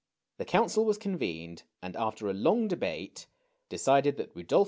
[0.39, 3.27] The Council was convened; and, after a long debate,
[3.69, 4.59] decided 245 >« 1 :5.